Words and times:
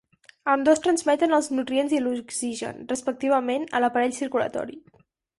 Ambdós 0.51 0.79
transmeten 0.85 1.35
els 1.37 1.49
nutrients 1.57 1.93
i 1.95 1.99
l'oxigen, 2.05 2.79
respectivament, 2.93 3.67
a 3.77 3.83
l'aparell 3.85 4.15
circulatori. 4.21 4.79